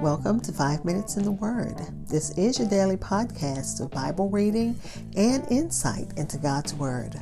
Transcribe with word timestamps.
Welcome 0.00 0.40
to 0.42 0.52
Five 0.52 0.84
Minutes 0.84 1.16
in 1.16 1.24
the 1.24 1.32
Word. 1.32 1.74
This 2.08 2.30
is 2.38 2.58
your 2.58 2.68
daily 2.68 2.96
podcast 2.96 3.80
of 3.80 3.90
Bible 3.90 4.30
reading 4.30 4.78
and 5.16 5.44
insight 5.50 6.12
into 6.16 6.38
God's 6.38 6.72
Word. 6.72 7.16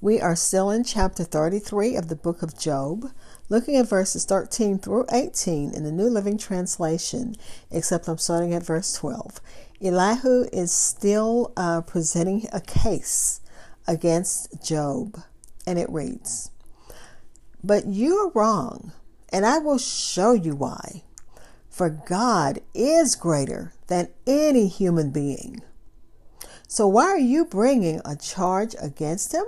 We 0.00 0.20
are 0.20 0.34
still 0.34 0.70
in 0.70 0.82
chapter 0.82 1.22
33 1.22 1.94
of 1.94 2.08
the 2.08 2.16
book 2.16 2.42
of 2.42 2.58
Job, 2.58 3.12
looking 3.48 3.76
at 3.76 3.88
verses 3.88 4.24
13 4.24 4.78
through 4.80 5.06
18 5.12 5.72
in 5.72 5.84
the 5.84 5.92
New 5.92 6.08
Living 6.08 6.36
Translation, 6.36 7.36
except 7.70 8.08
I'm 8.08 8.18
starting 8.18 8.52
at 8.52 8.64
verse 8.64 8.92
12. 8.94 9.40
Elihu 9.80 10.46
is 10.52 10.72
still 10.72 11.52
uh, 11.56 11.82
presenting 11.82 12.48
a 12.52 12.60
case 12.60 13.40
against 13.86 14.64
Job, 14.64 15.20
and 15.64 15.78
it 15.78 15.88
reads 15.90 16.50
But 17.62 17.86
you 17.86 18.16
are 18.16 18.32
wrong, 18.34 18.92
and 19.32 19.46
I 19.46 19.58
will 19.58 19.78
show 19.78 20.32
you 20.32 20.56
why. 20.56 21.04
For 21.80 21.88
God 21.88 22.60
is 22.74 23.14
greater 23.14 23.72
than 23.86 24.10
any 24.26 24.66
human 24.68 25.12
being. 25.12 25.62
So 26.68 26.86
why 26.86 27.04
are 27.04 27.18
you 27.18 27.46
bringing 27.46 28.02
a 28.04 28.16
charge 28.16 28.76
against 28.78 29.32
him? 29.32 29.46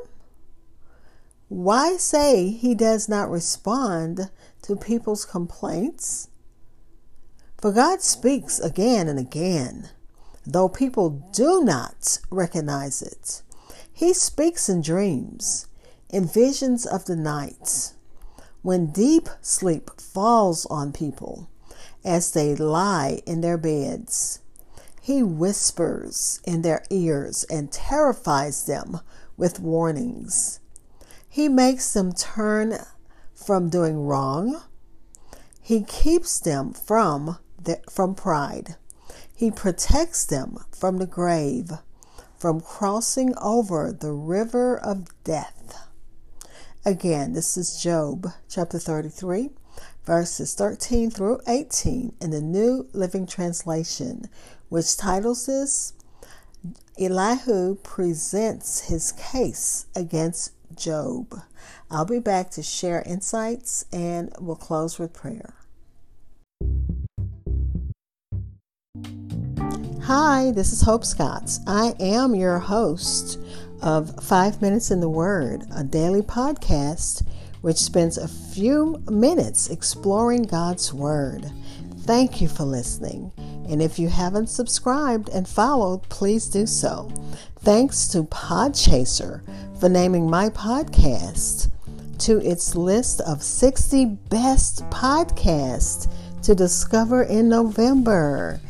Why 1.49 1.99
say 1.99 2.49
he 2.49 2.75
does 2.75 3.07
not 3.07 3.29
respond 3.29 4.31
to 4.63 4.77
people's 4.77 5.27
complaints? 5.27 6.31
For 7.59 7.71
God 7.71 8.01
speaks 8.01 8.59
again 8.59 9.09
and 9.09 9.19
again, 9.19 9.91
though 10.47 10.71
people 10.71 11.11
do 11.35 11.63
not 11.63 12.17
recognize 12.31 13.03
it. 13.03 13.43
He 13.93 14.15
speaks 14.15 14.71
in 14.71 14.81
dreams, 14.81 15.67
in 16.09 16.27
visions 16.27 16.87
of 16.87 17.05
the 17.05 17.17
night, 17.17 17.93
when 18.63 18.87
deep 18.87 19.29
sleep 19.43 20.01
falls 20.01 20.65
on 20.71 20.95
people 20.95 21.51
as 22.05 22.33
they 22.33 22.55
lie 22.55 23.23
in 23.27 23.41
their 23.41 23.59
beds. 23.59 24.41
He 25.01 25.23
whispers 25.23 26.41
in 26.45 26.63
their 26.63 26.85
ears 26.91 27.45
and 27.51 27.73
terrifies 27.73 28.67
them 28.67 29.01
with 29.37 29.59
warnings. 29.59 30.61
He 31.29 31.49
makes 31.49 31.93
them 31.93 32.13
turn 32.13 32.79
from 33.35 33.69
doing 33.69 34.07
wrong. 34.07 34.63
He 35.61 35.83
keeps 35.83 36.39
them 36.39 36.73
from, 36.73 37.39
the, 37.61 37.81
from 37.91 38.15
pride. 38.15 38.77
He 39.35 39.51
protects 39.51 40.25
them 40.25 40.59
from 40.71 40.99
the 40.99 41.07
grave, 41.07 41.73
from 42.37 42.61
crossing 42.61 43.35
over 43.39 43.93
the 43.93 44.13
river 44.13 44.79
of 44.79 45.09
death. 45.25 45.89
Again, 46.85 47.33
this 47.33 47.57
is 47.57 47.81
Job 47.81 48.29
chapter 48.49 48.79
33, 48.79 49.51
verses 50.05 50.55
13 50.55 51.11
through 51.11 51.41
18 51.47 52.15
in 52.21 52.31
the 52.31 52.41
New 52.41 52.89
Living 52.93 53.27
Translation, 53.27 54.29
which 54.69 54.97
titles 54.97 55.47
this 55.47 55.93
Elihu 56.99 57.77
presents 57.77 58.89
his 58.89 59.13
case 59.13 59.87
against 59.95 60.53
Job. 60.77 61.41
I'll 61.91 62.05
be 62.05 62.19
back 62.19 62.51
to 62.53 62.63
share 62.63 63.03
insights 63.07 63.85
and 63.93 64.33
we'll 64.41 64.57
close 64.57 64.99
with 64.99 65.13
prayer. 65.13 65.55
Hi, 70.05 70.51
this 70.51 70.73
is 70.73 70.83
Hope 70.83 71.05
Scotts. 71.05 71.61
I 71.67 71.95
am 72.01 72.35
your 72.35 72.59
host 72.59 73.39
of 73.81 74.23
Five 74.23 74.61
Minutes 74.61 74.91
in 74.91 75.01
the 75.01 75.09
Word, 75.09 75.65
a 75.75 75.85
daily 75.85 76.23
podcast 76.23 77.27
which 77.63 77.79
spends 77.79 78.19
a 78.19 78.29
few 78.29 79.03
minutes 79.09 79.71
exploring 79.71 80.43
God's 80.43 80.93
Word. 80.93 81.51
Thank 82.01 82.41
you 82.41 82.49
for 82.49 82.65
listening. 82.65 83.33
And 83.69 83.81
if 83.81 83.99
you 83.99 84.09
haven't 84.09 84.49
subscribed 84.49 85.29
and 85.31 85.49
followed, 85.49 86.03
please 86.09 86.49
do 86.49 86.67
so. 86.67 87.11
Thanks 87.61 88.09
to 88.09 88.25
Podchaser 88.25 89.41
for 89.81 89.89
naming 89.89 90.29
my 90.29 90.51
podcast 90.51 91.71
to 92.19 92.39
its 92.39 92.75
list 92.75 93.21
of 93.23 93.43
60 93.43 94.05
best 94.29 94.85
podcasts 94.91 96.13
to 96.43 96.55
discover 96.55 97.23
in 97.23 97.49
November. 97.49 98.61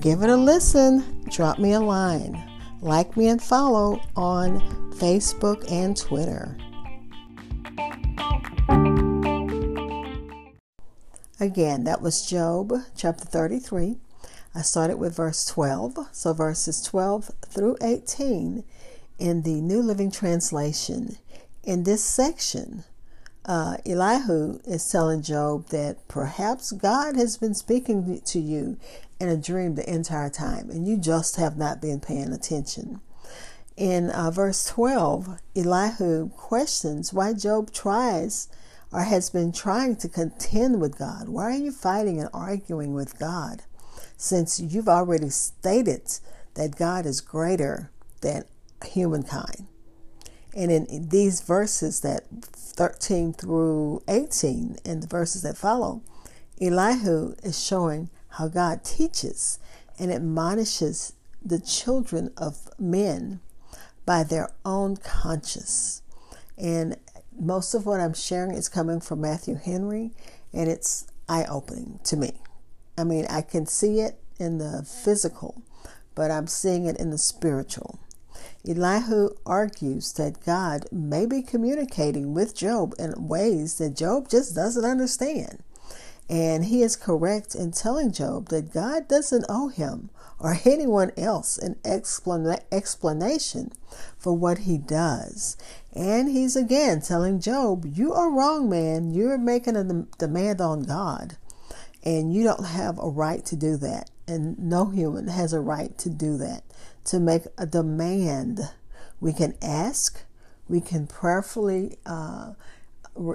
Give 0.00 0.22
it 0.22 0.30
a 0.30 0.36
listen, 0.36 1.24
drop 1.30 1.58
me 1.58 1.72
a 1.72 1.80
line, 1.80 2.42
like 2.82 3.16
me 3.16 3.28
and 3.28 3.42
follow 3.42 4.00
on 4.16 4.60
Facebook 4.92 5.70
and 5.70 5.96
Twitter. 5.96 6.56
Again, 11.42 11.82
that 11.84 12.00
was 12.00 12.24
Job 12.24 12.72
chapter 12.94 13.24
33. 13.24 13.96
I 14.54 14.62
started 14.62 14.98
with 14.98 15.16
verse 15.16 15.44
12, 15.44 15.98
so 16.12 16.32
verses 16.32 16.80
12 16.82 17.32
through 17.46 17.78
18 17.82 18.62
in 19.18 19.42
the 19.42 19.60
New 19.60 19.82
Living 19.82 20.12
Translation. 20.12 21.16
In 21.64 21.82
this 21.82 22.04
section, 22.04 22.84
uh, 23.44 23.78
Elihu 23.84 24.60
is 24.64 24.88
telling 24.88 25.20
Job 25.20 25.66
that 25.70 26.06
perhaps 26.06 26.70
God 26.70 27.16
has 27.16 27.38
been 27.38 27.54
speaking 27.54 28.20
to 28.24 28.38
you 28.38 28.76
in 29.18 29.28
a 29.28 29.36
dream 29.36 29.74
the 29.74 29.92
entire 29.92 30.30
time, 30.30 30.70
and 30.70 30.86
you 30.86 30.96
just 30.96 31.34
have 31.34 31.56
not 31.56 31.82
been 31.82 31.98
paying 31.98 32.32
attention. 32.32 33.00
In 33.76 34.10
uh, 34.10 34.30
verse 34.30 34.64
12, 34.66 35.40
Elihu 35.56 36.28
questions 36.28 37.12
why 37.12 37.32
Job 37.32 37.72
tries 37.72 38.46
or 38.92 39.02
has 39.02 39.30
been 39.30 39.52
trying 39.52 39.96
to 39.96 40.08
contend 40.08 40.80
with 40.80 40.98
God. 40.98 41.28
Why 41.28 41.44
are 41.44 41.58
you 41.58 41.72
fighting 41.72 42.20
and 42.20 42.28
arguing 42.32 42.92
with 42.94 43.18
God? 43.18 43.62
Since 44.16 44.60
you've 44.60 44.88
already 44.88 45.30
stated 45.30 46.18
that 46.54 46.76
God 46.76 47.06
is 47.06 47.20
greater 47.20 47.90
than 48.20 48.44
humankind. 48.84 49.66
And 50.54 50.70
in 50.70 51.08
these 51.08 51.40
verses 51.40 52.00
that 52.00 52.24
13 52.30 53.32
through 53.32 54.02
18 54.06 54.76
and 54.84 55.02
the 55.02 55.06
verses 55.06 55.42
that 55.42 55.56
follow, 55.56 56.02
Elihu 56.60 57.34
is 57.42 57.62
showing 57.62 58.10
how 58.28 58.48
God 58.48 58.84
teaches 58.84 59.58
and 59.98 60.12
admonishes 60.12 61.14
the 61.44 61.58
children 61.58 62.32
of 62.36 62.68
men 62.78 63.40
by 64.04 64.22
their 64.22 64.50
own 64.64 64.96
conscience. 64.96 66.02
And 66.58 66.96
most 67.38 67.74
of 67.74 67.86
what 67.86 68.00
I'm 68.00 68.14
sharing 68.14 68.52
is 68.52 68.68
coming 68.68 69.00
from 69.00 69.20
Matthew 69.20 69.56
Henry, 69.56 70.12
and 70.52 70.68
it's 70.68 71.06
eye 71.28 71.44
opening 71.48 72.00
to 72.04 72.16
me. 72.16 72.32
I 72.96 73.04
mean, 73.04 73.26
I 73.28 73.42
can 73.42 73.66
see 73.66 74.00
it 74.00 74.18
in 74.38 74.58
the 74.58 74.82
physical, 74.82 75.62
but 76.14 76.30
I'm 76.30 76.46
seeing 76.46 76.86
it 76.86 76.98
in 76.98 77.10
the 77.10 77.18
spiritual. 77.18 77.98
Elihu 78.66 79.30
argues 79.44 80.12
that 80.14 80.44
God 80.44 80.86
may 80.92 81.26
be 81.26 81.42
communicating 81.42 82.34
with 82.34 82.54
Job 82.54 82.94
in 82.98 83.28
ways 83.28 83.78
that 83.78 83.96
Job 83.96 84.28
just 84.28 84.54
doesn't 84.54 84.84
understand. 84.84 85.62
And 86.28 86.66
he 86.66 86.82
is 86.82 86.96
correct 86.96 87.54
in 87.54 87.72
telling 87.72 88.12
Job 88.12 88.48
that 88.48 88.72
God 88.72 89.08
doesn't 89.08 89.44
owe 89.48 89.68
him 89.68 90.10
or 90.42 90.58
anyone 90.64 91.12
else 91.16 91.56
an 91.56 91.76
explanation 91.84 93.72
for 94.18 94.32
what 94.32 94.58
he 94.58 94.76
does. 94.76 95.56
And 95.92 96.28
he's 96.28 96.56
again 96.56 97.00
telling 97.00 97.40
Job, 97.40 97.84
You 97.86 98.12
are 98.12 98.30
wrong, 98.30 98.68
man. 98.68 99.14
You're 99.14 99.38
making 99.38 99.76
a 99.76 100.06
demand 100.18 100.60
on 100.60 100.82
God, 100.82 101.36
and 102.02 102.34
you 102.34 102.42
don't 102.42 102.66
have 102.66 102.98
a 102.98 103.08
right 103.08 103.44
to 103.46 103.56
do 103.56 103.76
that. 103.78 104.10
And 104.26 104.58
no 104.58 104.86
human 104.86 105.28
has 105.28 105.52
a 105.52 105.60
right 105.60 105.96
to 105.98 106.10
do 106.10 106.36
that, 106.38 106.62
to 107.06 107.20
make 107.20 107.42
a 107.56 107.66
demand. 107.66 108.60
We 109.20 109.32
can 109.32 109.54
ask, 109.62 110.24
we 110.68 110.80
can 110.80 111.06
prayerfully 111.06 111.98
uh, 112.06 112.54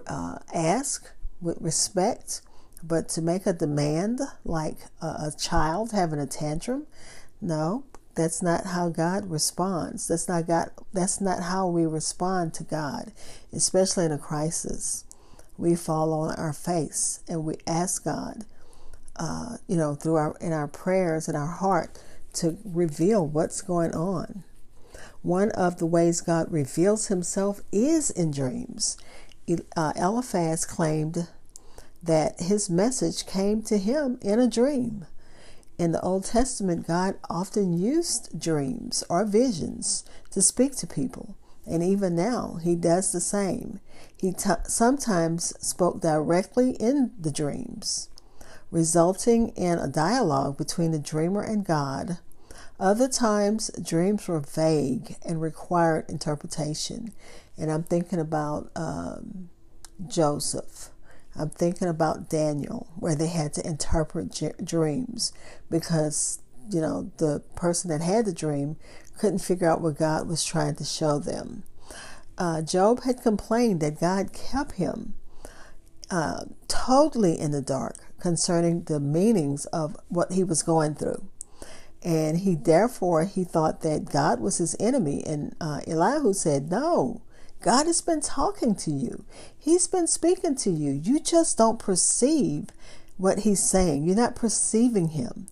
uh, 0.07 0.39
ask 0.53 1.11
with 1.39 1.57
respect, 1.61 2.41
but 2.83 3.09
to 3.09 3.21
make 3.21 3.45
a 3.45 3.53
demand 3.53 4.21
like 4.45 4.77
a, 5.01 5.05
a 5.05 5.33
child 5.37 5.91
having 5.91 6.19
a 6.19 6.25
tantrum, 6.27 6.87
no, 7.41 7.83
that's 8.17 8.41
not 8.41 8.65
how 8.65 8.89
God 8.89 9.29
responds. 9.29 10.07
That's 10.07 10.27
not 10.27 10.47
God. 10.47 10.71
That's 10.91 11.21
not 11.21 11.43
how 11.43 11.67
we 11.67 11.85
respond 11.85 12.53
to 12.55 12.63
God, 12.63 13.11
especially 13.53 14.05
in 14.05 14.11
a 14.11 14.17
crisis. 14.17 15.05
We 15.57 15.75
fall 15.75 16.13
on 16.13 16.35
our 16.35 16.53
face 16.53 17.21
and 17.27 17.45
we 17.45 17.55
ask 17.67 18.03
God, 18.03 18.45
uh, 19.15 19.57
you 19.67 19.77
know, 19.77 19.93
through 19.93 20.15
our 20.15 20.35
in 20.41 20.51
our 20.51 20.67
prayers 20.67 21.29
in 21.29 21.35
our 21.35 21.47
heart 21.47 22.01
to 22.33 22.57
reveal 22.65 23.25
what's 23.25 23.61
going 23.61 23.93
on. 23.93 24.43
One 25.21 25.51
of 25.51 25.77
the 25.77 25.85
ways 25.85 26.21
God 26.21 26.51
reveals 26.51 27.07
Himself 27.07 27.61
is 27.71 28.09
in 28.09 28.31
dreams. 28.31 28.97
Uh, 29.75 29.93
Eliphaz 29.95 30.65
claimed 30.65 31.27
that 32.03 32.39
his 32.41 32.69
message 32.69 33.25
came 33.25 33.61
to 33.63 33.77
him 33.77 34.17
in 34.21 34.39
a 34.39 34.47
dream. 34.47 35.05
In 35.77 35.91
the 35.91 36.01
Old 36.01 36.25
Testament, 36.25 36.87
God 36.87 37.15
often 37.29 37.77
used 37.77 38.39
dreams 38.39 39.03
or 39.09 39.25
visions 39.25 40.03
to 40.31 40.41
speak 40.41 40.75
to 40.77 40.87
people, 40.87 41.35
and 41.67 41.83
even 41.83 42.15
now, 42.15 42.59
He 42.63 42.75
does 42.75 43.11
the 43.11 43.19
same. 43.19 43.79
He 44.15 44.31
t- 44.31 44.49
sometimes 44.67 45.53
spoke 45.65 46.01
directly 46.01 46.71
in 46.71 47.11
the 47.19 47.31
dreams. 47.31 48.09
resulting 48.71 49.49
in 49.49 49.79
a 49.79 49.87
dialogue 49.87 50.57
between 50.57 50.91
the 50.91 50.99
dreamer 50.99 51.41
and 51.41 51.65
God. 51.65 52.17
Other 52.79 53.07
times, 53.07 53.71
dreams 53.81 54.27
were 54.27 54.39
vague 54.39 55.15
and 55.25 55.41
required 55.41 56.05
interpretation. 56.09 57.13
And 57.57 57.71
I'm 57.71 57.83
thinking 57.83 58.19
about 58.19 58.69
um, 58.75 59.49
Joseph. 60.07 60.89
I'm 61.37 61.49
thinking 61.49 61.87
about 61.87 62.29
Daniel, 62.29 62.87
where 62.97 63.15
they 63.15 63.27
had 63.27 63.53
to 63.53 63.67
interpret 63.67 64.31
j- 64.31 64.53
dreams 64.63 65.33
because, 65.69 66.39
you 66.69 66.81
know, 66.81 67.11
the 67.17 67.43
person 67.55 67.89
that 67.91 68.01
had 68.01 68.25
the 68.25 68.33
dream 68.33 68.77
couldn't 69.17 69.39
figure 69.39 69.69
out 69.69 69.81
what 69.81 69.97
God 69.97 70.27
was 70.27 70.43
trying 70.43 70.75
to 70.75 70.83
show 70.83 71.19
them. 71.19 71.63
Uh, 72.37 72.61
Job 72.61 73.03
had 73.03 73.21
complained 73.21 73.81
that 73.81 73.99
God 73.99 74.33
kept 74.33 74.73
him 74.73 75.15
uh, 76.09 76.45
totally 76.67 77.39
in 77.39 77.51
the 77.51 77.61
dark 77.61 77.95
concerning 78.19 78.83
the 78.83 78.99
meanings 78.99 79.65
of 79.67 79.95
what 80.07 80.31
he 80.31 80.43
was 80.43 80.63
going 80.63 80.95
through. 80.95 81.27
And 82.03 82.39
he 82.39 82.55
therefore 82.55 83.25
he 83.25 83.43
thought 83.43 83.81
that 83.81 84.11
God 84.11 84.39
was 84.39 84.57
his 84.57 84.75
enemy. 84.79 85.23
And 85.25 85.55
uh, 85.59 85.81
Elihu 85.87 86.33
said, 86.33 86.69
No, 86.69 87.21
God 87.61 87.87
has 87.87 88.01
been 88.01 88.21
talking 88.21 88.75
to 88.75 88.91
you. 88.91 89.25
He's 89.57 89.87
been 89.87 90.07
speaking 90.07 90.55
to 90.57 90.69
you. 90.69 90.91
You 90.91 91.19
just 91.19 91.57
don't 91.57 91.79
perceive 91.79 92.67
what 93.17 93.39
he's 93.39 93.61
saying. 93.61 94.03
You're 94.03 94.15
not 94.15 94.35
perceiving 94.35 95.09
him. 95.09 95.47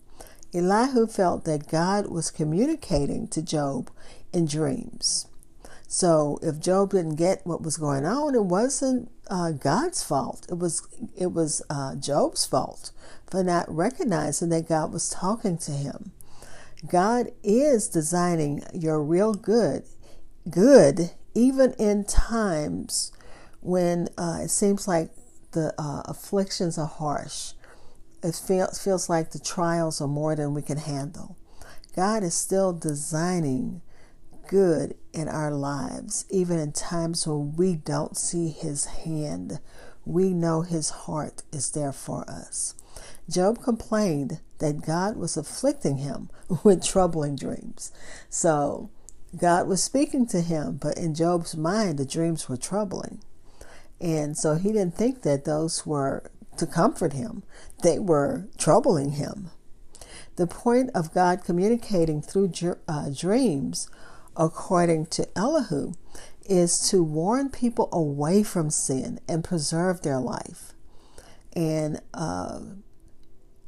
Elihu 0.54 1.06
felt 1.06 1.44
that 1.44 1.68
God 1.68 2.06
was 2.06 2.30
communicating 2.30 3.28
to 3.28 3.42
Job 3.42 3.90
in 4.32 4.46
dreams. 4.46 5.26
So 5.88 6.38
if 6.42 6.60
Job 6.60 6.90
didn't 6.90 7.16
get 7.16 7.46
what 7.46 7.62
was 7.62 7.76
going 7.76 8.04
on, 8.04 8.34
it 8.34 8.44
wasn't 8.44 9.10
uh, 9.28 9.52
God's 9.52 10.02
fault. 10.02 10.46
It 10.48 10.58
was 10.58 10.86
it 11.16 11.32
was 11.32 11.62
uh, 11.70 11.94
Job's 11.96 12.44
fault 12.44 12.90
for 13.26 13.44
not 13.44 13.68
recognizing 13.68 14.48
that 14.50 14.68
God 14.68 14.92
was 14.92 15.10
talking 15.10 15.58
to 15.58 15.72
him. 15.72 16.12
God 16.88 17.30
is 17.42 17.88
designing 17.88 18.62
your 18.72 19.02
real 19.02 19.34
good, 19.34 19.84
good 20.48 21.10
even 21.36 21.74
in 21.78 22.02
times 22.04 23.12
when 23.60 24.08
uh, 24.16 24.40
it 24.42 24.48
seems 24.48 24.88
like 24.88 25.10
the 25.52 25.74
uh, 25.78 26.02
afflictions 26.06 26.78
are 26.78 26.86
harsh. 26.86 27.52
It 28.22 28.34
feels 28.34 28.82
feels 28.82 29.10
like 29.10 29.30
the 29.30 29.38
trials 29.38 30.00
are 30.00 30.08
more 30.08 30.34
than 30.34 30.54
we 30.54 30.62
can 30.62 30.78
handle. 30.78 31.36
God 31.94 32.22
is 32.22 32.34
still 32.34 32.72
designing 32.72 33.82
good 34.48 34.94
in 35.12 35.28
our 35.28 35.50
lives, 35.50 36.24
even 36.30 36.58
in 36.58 36.72
times 36.72 37.26
when 37.26 37.54
we 37.54 37.76
don't 37.76 38.16
see 38.16 38.48
His 38.48 38.86
hand. 38.86 39.60
We 40.06 40.32
know 40.32 40.62
His 40.62 40.90
heart 40.90 41.42
is 41.52 41.70
there 41.72 41.92
for 41.92 42.28
us. 42.30 42.74
Job 43.28 43.62
complained 43.62 44.40
that 44.58 44.86
God 44.86 45.16
was 45.16 45.36
afflicting 45.36 45.98
him 45.98 46.30
with 46.64 46.84
troubling 46.84 47.36
dreams. 47.36 47.92
So 48.30 48.90
God 49.38 49.66
was 49.66 49.82
speaking 49.82 50.26
to 50.28 50.40
him, 50.40 50.78
but 50.80 50.96
in 50.98 51.14
Job's 51.14 51.56
mind, 51.56 51.98
the 51.98 52.06
dreams 52.06 52.48
were 52.48 52.56
troubling. 52.56 53.20
And 54.00 54.36
so 54.36 54.54
he 54.54 54.72
didn't 54.72 54.94
think 54.94 55.22
that 55.22 55.44
those 55.44 55.86
were 55.86 56.30
to 56.58 56.66
comfort 56.66 57.12
him, 57.12 57.42
they 57.82 57.98
were 57.98 58.48
troubling 58.56 59.12
him. 59.12 59.50
The 60.36 60.46
point 60.46 60.90
of 60.94 61.12
God 61.12 61.44
communicating 61.44 62.22
through 62.22 62.52
uh, 62.88 63.10
dreams 63.10 63.90
according 64.36 65.06
to 65.06 65.26
Elihu, 65.36 65.92
is 66.44 66.88
to 66.90 67.02
warn 67.02 67.48
people 67.48 67.88
away 67.92 68.42
from 68.42 68.70
sin 68.70 69.18
and 69.28 69.42
preserve 69.42 70.02
their 70.02 70.20
life. 70.20 70.72
And 71.54 72.00
uh, 72.14 72.60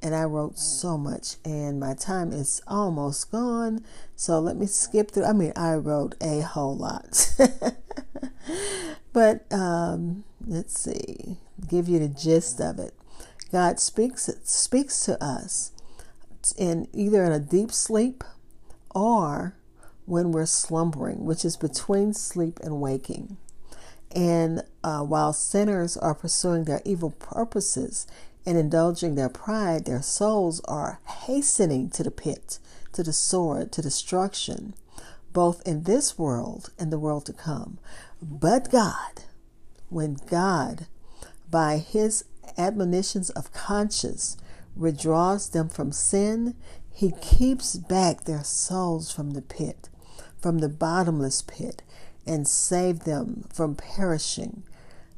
and 0.02 0.14
I 0.14 0.24
wrote 0.24 0.58
so 0.58 0.96
much, 0.96 1.36
and 1.44 1.80
my 1.80 1.94
time 1.94 2.32
is 2.32 2.62
almost 2.66 3.30
gone. 3.30 3.84
So 4.16 4.38
let 4.38 4.56
me 4.56 4.66
skip 4.66 5.10
through. 5.10 5.24
I 5.24 5.32
mean, 5.32 5.52
I 5.56 5.74
wrote 5.74 6.14
a 6.20 6.40
whole 6.40 6.76
lot, 6.76 7.32
but 9.12 9.50
um, 9.52 10.24
let's 10.46 10.78
see, 10.78 11.38
give 11.68 11.88
you 11.88 11.98
the 11.98 12.08
gist 12.08 12.60
of 12.60 12.78
it. 12.78 12.94
God 13.50 13.80
speaks 13.80 14.30
speaks 14.44 15.04
to 15.06 15.22
us 15.22 15.72
in 16.56 16.86
either 16.92 17.24
in 17.24 17.32
a 17.32 17.40
deep 17.40 17.72
sleep 17.72 18.22
or 18.94 19.54
when 20.06 20.32
we're 20.32 20.46
slumbering, 20.46 21.24
which 21.24 21.44
is 21.44 21.56
between 21.56 22.14
sleep 22.14 22.58
and 22.62 22.80
waking. 22.80 23.36
And 24.14 24.62
uh, 24.82 25.00
while 25.00 25.34
sinners 25.34 25.96
are 25.96 26.14
pursuing 26.14 26.64
their 26.64 26.80
evil 26.84 27.10
purposes 27.10 28.06
and 28.46 28.56
indulging 28.56 29.14
their 29.14 29.28
pride, 29.28 29.84
their 29.84 30.02
souls 30.02 30.60
are 30.66 31.00
hastening 31.06 31.90
to 31.90 32.02
the 32.02 32.10
pit, 32.10 32.58
to 32.92 33.02
the 33.02 33.12
sword, 33.12 33.72
to 33.72 33.82
destruction, 33.82 34.74
both 35.32 35.66
in 35.66 35.84
this 35.84 36.18
world 36.18 36.70
and 36.78 36.92
the 36.92 36.98
world 36.98 37.26
to 37.26 37.32
come. 37.32 37.78
But 38.22 38.70
God, 38.70 39.24
when 39.88 40.16
God, 40.28 40.86
by 41.50 41.78
his 41.78 42.24
admonitions 42.56 43.30
of 43.30 43.52
conscience, 43.52 44.36
withdraws 44.74 45.50
them 45.50 45.68
from 45.68 45.92
sin, 45.92 46.54
he 46.92 47.12
keeps 47.20 47.76
back 47.76 48.24
their 48.24 48.44
souls 48.44 49.12
from 49.12 49.32
the 49.32 49.42
pit 49.42 49.88
from 50.40 50.58
the 50.58 50.68
bottomless 50.68 51.42
pit 51.42 51.82
and 52.26 52.46
save 52.46 53.00
them 53.00 53.44
from 53.52 53.74
perishing. 53.74 54.62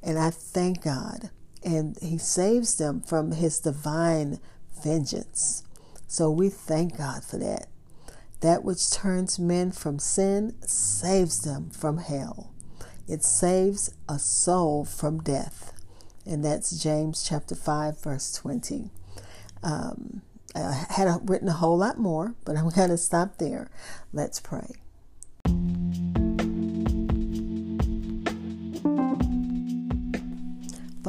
And 0.03 0.19
I 0.19 0.31
thank 0.31 0.83
God. 0.83 1.31
And 1.63 1.97
He 2.01 2.19
saves 2.19 2.77
them 2.77 3.01
from 3.01 3.33
His 3.33 3.61
divine 3.61 4.39
vengeance. 4.83 5.63
So 6.07 6.31
we 6.31 6.49
thank 6.49 6.99
God 6.99 7.25
for 7.25 7.37
that. 7.39 7.69
That 8.41 8.65
which 8.65 8.91
turns 8.91 9.39
men 9.39 9.71
from 9.71 9.99
sin 9.99 10.55
saves 10.67 11.41
them 11.41 11.71
from 11.71 11.99
hell. 11.99 12.53
It 13.07 13.23
saves 13.23 13.95
a 14.09 14.19
soul 14.19 14.85
from 14.85 15.23
death. 15.23 15.73
And 16.25 16.45
that's 16.45 16.83
James 16.83 17.23
chapter 17.23 17.55
5, 17.55 18.03
verse 18.03 18.33
20. 18.33 18.91
Um, 19.63 20.23
I 20.55 20.87
had 20.91 21.29
written 21.29 21.49
a 21.49 21.53
whole 21.53 21.79
lot 21.79 21.99
more, 21.99 22.35
but 22.45 22.57
I'm 22.57 22.69
going 22.71 22.91
to 22.91 22.97
stop 22.97 23.39
there. 23.39 23.71
Let's 24.13 24.41
pray. 24.41 24.77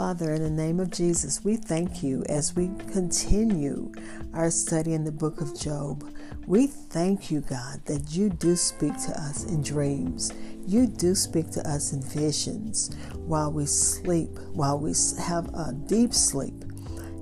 Father, 0.01 0.33
in 0.33 0.41
the 0.41 0.49
name 0.49 0.79
of 0.79 0.89
Jesus, 0.89 1.43
we 1.43 1.55
thank 1.55 2.01
you 2.01 2.23
as 2.27 2.55
we 2.55 2.71
continue 2.91 3.91
our 4.33 4.49
study 4.49 4.95
in 4.95 5.03
the 5.03 5.11
book 5.11 5.41
of 5.41 5.55
Job. 5.55 6.11
We 6.47 6.65
thank 6.65 7.29
you, 7.29 7.41
God, 7.41 7.85
that 7.85 8.09
you 8.09 8.31
do 8.31 8.55
speak 8.55 8.99
to 9.03 9.11
us 9.11 9.43
in 9.43 9.61
dreams. 9.61 10.33
You 10.65 10.87
do 10.87 11.13
speak 11.13 11.51
to 11.51 11.69
us 11.69 11.93
in 11.93 12.01
visions 12.01 12.95
while 13.27 13.51
we 13.51 13.67
sleep, 13.67 14.39
while 14.53 14.79
we 14.79 14.95
have 15.19 15.53
a 15.53 15.71
deep 15.71 16.15
sleep. 16.15 16.63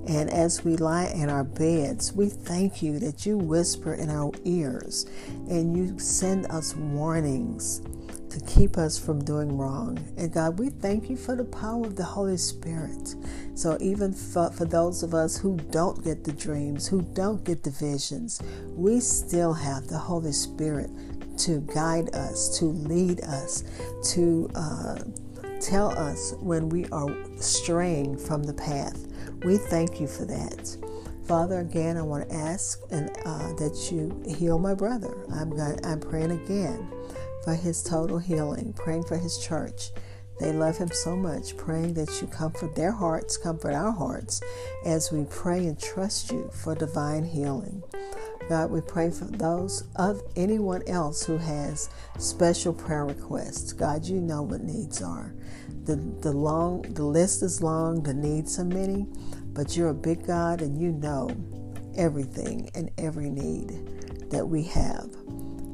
And 0.08 0.30
as 0.30 0.64
we 0.64 0.78
lie 0.78 1.12
in 1.14 1.28
our 1.28 1.44
beds, 1.44 2.14
we 2.14 2.30
thank 2.30 2.80
you 2.80 2.98
that 3.00 3.26
you 3.26 3.36
whisper 3.36 3.92
in 3.92 4.08
our 4.08 4.32
ears 4.46 5.04
and 5.50 5.76
you 5.76 5.98
send 5.98 6.46
us 6.46 6.74
warnings 6.74 7.82
to 8.30 8.40
keep 8.46 8.78
us 8.78 8.98
from 8.98 9.24
doing 9.24 9.56
wrong. 9.58 9.98
And 10.16 10.32
God, 10.32 10.58
we 10.58 10.70
thank 10.70 11.10
you 11.10 11.16
for 11.16 11.34
the 11.34 11.44
power 11.44 11.84
of 11.84 11.96
the 11.96 12.04
Holy 12.04 12.36
Spirit. 12.36 13.14
So, 13.54 13.76
even 13.80 14.12
for, 14.12 14.50
for 14.50 14.64
those 14.64 15.02
of 15.02 15.14
us 15.14 15.36
who 15.36 15.56
don't 15.70 16.02
get 16.02 16.24
the 16.24 16.32
dreams, 16.32 16.86
who 16.86 17.02
don't 17.02 17.44
get 17.44 17.62
the 17.62 17.70
visions, 17.70 18.40
we 18.74 19.00
still 19.00 19.52
have 19.52 19.88
the 19.88 19.98
Holy 19.98 20.32
Spirit 20.32 20.90
to 21.38 21.60
guide 21.74 22.14
us, 22.14 22.58
to 22.58 22.66
lead 22.66 23.20
us, 23.22 23.64
to 24.12 24.48
uh, 24.54 24.98
tell 25.60 25.90
us 25.98 26.34
when 26.40 26.68
we 26.68 26.86
are 26.86 27.14
straying 27.36 28.16
from 28.16 28.42
the 28.44 28.54
path. 28.54 29.06
We 29.44 29.56
thank 29.56 30.00
you 30.00 30.06
for 30.06 30.24
that. 30.26 30.76
Father, 31.26 31.60
again, 31.60 31.96
I 31.96 32.02
want 32.02 32.28
to 32.28 32.34
ask 32.34 32.80
and 32.90 33.10
uh, 33.24 33.52
that 33.54 33.88
you 33.90 34.22
heal 34.26 34.58
my 34.58 34.74
brother. 34.74 35.14
I'm 35.32 35.50
going, 35.50 35.78
I'm 35.84 36.00
praying 36.00 36.32
again 36.32 36.90
for 37.44 37.54
his 37.54 37.82
total 37.82 38.18
healing, 38.18 38.72
praying 38.72 39.04
for 39.04 39.16
his 39.16 39.38
church. 39.38 39.90
They 40.40 40.52
love 40.52 40.78
him 40.78 40.90
so 40.90 41.16
much, 41.16 41.56
praying 41.56 41.94
that 41.94 42.20
you 42.20 42.26
comfort 42.26 42.74
their 42.74 42.92
hearts, 42.92 43.36
comfort 43.36 43.74
our 43.74 43.92
hearts 43.92 44.40
as 44.86 45.12
we 45.12 45.24
pray 45.24 45.66
and 45.66 45.78
trust 45.78 46.32
you 46.32 46.50
for 46.52 46.74
divine 46.74 47.24
healing. 47.24 47.82
God, 48.48 48.70
we 48.70 48.80
pray 48.80 49.10
for 49.10 49.26
those 49.26 49.84
of 49.96 50.22
anyone 50.34 50.82
else 50.88 51.24
who 51.24 51.36
has 51.36 51.88
special 52.18 52.72
prayer 52.72 53.04
requests. 53.04 53.72
God, 53.72 54.06
you 54.06 54.20
know 54.20 54.42
what 54.42 54.62
needs 54.62 55.02
are. 55.02 55.34
The 55.84 55.94
the 55.94 56.32
long 56.32 56.82
the 56.82 57.04
list 57.04 57.42
is 57.42 57.62
long, 57.62 58.02
the 58.02 58.14
needs 58.14 58.58
are 58.58 58.64
many, 58.64 59.06
but 59.52 59.76
you're 59.76 59.90
a 59.90 59.94
big 59.94 60.26
God 60.26 60.62
and 60.62 60.80
you 60.80 60.90
know 60.90 61.30
everything 61.96 62.70
and 62.74 62.90
every 62.98 63.30
need 63.30 64.30
that 64.30 64.48
we 64.48 64.64
have. 64.64 65.10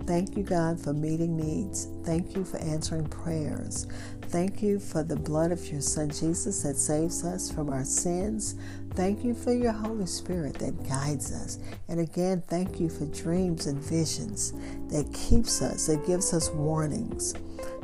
Thank 0.07 0.37
you, 0.37 0.45
God, 0.45 0.81
for 0.81 0.93
meeting 0.93 1.37
needs. 1.37 1.89
Thank 2.05 2.37
you 2.37 2.45
for 2.45 2.59
answering 2.59 3.09
prayers. 3.09 3.89
Thank 4.23 4.63
you 4.63 4.79
for 4.79 5.03
the 5.03 5.17
blood 5.17 5.51
of 5.51 5.67
your 5.71 5.81
Son 5.81 6.11
Jesus 6.11 6.63
that 6.63 6.77
saves 6.77 7.25
us 7.25 7.51
from 7.51 7.71
our 7.71 7.85
sins. 7.85 8.55
Thank 8.95 9.25
you 9.25 9.35
for 9.35 9.53
your 9.53 9.73
Holy 9.73 10.07
Spirit 10.07 10.55
that 10.55 10.89
guides 10.89 11.33
us. 11.33 11.59
And 11.89 11.99
again, 12.01 12.43
thank 12.47 12.79
you 12.79 12.89
for 12.89 13.07
dreams 13.07 13.67
and 13.67 13.79
visions 13.83 14.53
that 14.91 15.13
keeps 15.13 15.61
us, 15.61 15.87
that 15.87 16.07
gives 16.07 16.33
us 16.33 16.51
warnings, 16.51 17.35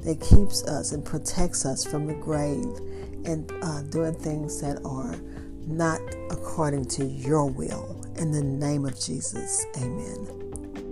that 0.05 0.21
keeps 0.21 0.64
us 0.64 0.93
and 0.93 1.05
protects 1.05 1.67
us 1.67 1.85
from 1.85 2.07
the 2.07 2.14
grave 2.14 2.64
and 3.25 3.50
uh, 3.62 3.83
doing 3.83 4.14
things 4.14 4.61
that 4.61 4.81
are 4.85 5.17
not 5.67 6.00
according 6.31 6.85
to 6.87 7.05
your 7.05 7.47
will. 7.47 8.00
In 8.17 8.31
the 8.31 8.43
name 8.43 8.85
of 8.85 8.99
Jesus, 9.00 9.67
amen. 9.79 10.92